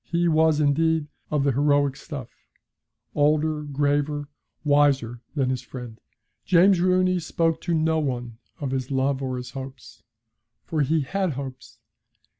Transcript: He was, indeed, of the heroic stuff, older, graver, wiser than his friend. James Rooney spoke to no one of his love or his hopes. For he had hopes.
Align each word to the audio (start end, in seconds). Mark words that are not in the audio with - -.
He 0.07 0.27
was, 0.27 0.59
indeed, 0.59 1.05
of 1.29 1.43
the 1.43 1.51
heroic 1.51 1.95
stuff, 1.95 2.31
older, 3.13 3.61
graver, 3.61 4.29
wiser 4.63 5.21
than 5.35 5.51
his 5.51 5.61
friend. 5.61 6.01
James 6.43 6.79
Rooney 6.81 7.19
spoke 7.19 7.61
to 7.61 7.75
no 7.75 7.99
one 7.99 8.39
of 8.59 8.71
his 8.71 8.89
love 8.89 9.21
or 9.21 9.37
his 9.37 9.51
hopes. 9.51 10.01
For 10.65 10.81
he 10.81 11.01
had 11.01 11.33
hopes. 11.33 11.77